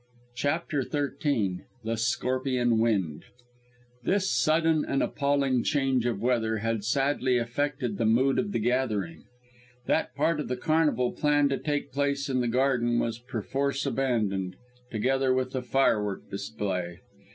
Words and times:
CHAPTER 0.33 0.81
XIII 0.81 1.59
THE 1.83 1.95
SCORPION 1.95 2.79
WIND 2.79 3.23
This 4.01 4.31
sudden 4.31 4.83
and 4.83 5.03
appalling 5.03 5.61
change 5.63 6.07
of 6.07 6.23
weather 6.23 6.57
had 6.57 6.83
sadly 6.83 7.37
affected 7.37 7.99
the 7.99 8.05
mood 8.07 8.39
of 8.39 8.51
the 8.51 8.57
gathering. 8.57 9.25
That 9.85 10.15
part 10.15 10.39
of 10.39 10.47
the 10.47 10.57
carnival 10.57 11.11
planned 11.11 11.51
to 11.51 11.59
take 11.59 11.91
place 11.91 12.29
in 12.29 12.39
the 12.41 12.47
garden 12.47 12.97
was 12.97 13.19
perforce 13.19 13.85
abandoned, 13.85 14.55
together 14.89 15.35
with 15.35 15.51
the 15.51 15.61
firework 15.61 16.27
display. 16.31 17.01